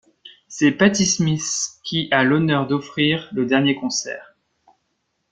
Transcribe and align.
C'est 0.47 0.71
Patti 0.71 1.05
Smith 1.05 1.43
qui 1.83 2.07
a 2.09 2.23
l'honneur 2.23 2.65
d'offrir 2.65 3.29
le 3.33 3.45
dernier 3.45 3.75
concert. 3.75 4.33